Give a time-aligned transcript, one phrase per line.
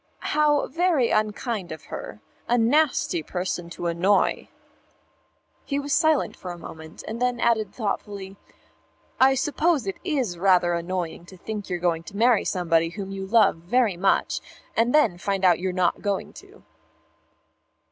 [0.33, 2.21] "How very unkind of her.
[2.47, 4.49] A nasty person to annoy."
[5.63, 8.35] He was silent for a moment, and then added thoughtfully,
[9.19, 13.27] "I suppose it is rather annoying to think you're going to marry somebody whom you
[13.27, 14.41] love very much,
[14.75, 16.63] and then find you're not going to."